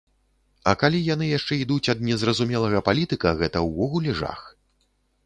А 0.71 0.71
калі 0.83 1.01
яны 1.07 1.27
яшчэ 1.37 1.53
ідуць 1.63 1.91
ад 1.93 2.01
незразумелага 2.07 2.81
палітыка, 2.89 3.35
гэта 3.43 3.63
ўвогуле 3.67 4.17
жах. 4.23 4.41